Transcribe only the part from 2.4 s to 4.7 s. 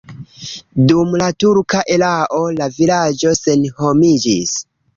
la vilaĝo senhomiĝis.